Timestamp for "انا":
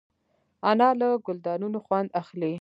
0.69-0.87